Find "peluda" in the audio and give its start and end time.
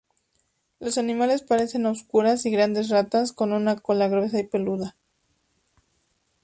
4.47-4.95